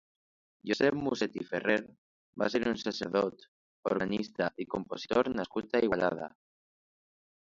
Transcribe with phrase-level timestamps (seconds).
[0.69, 1.75] Josep Muset i Ferrer
[2.43, 3.45] va ser un sacerdot,
[3.91, 6.33] organista i compositor nascut a Igualada.